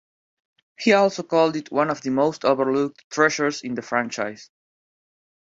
He 0.79 0.93
also 0.93 1.21
called 1.21 1.55
it 1.55 1.71
one 1.71 1.91
of 1.91 2.01
the 2.01 2.09
most 2.09 2.43
overlooked 2.43 3.05
treasures 3.11 3.61
in 3.61 3.75
the 3.75 3.83
franchise. 3.83 4.49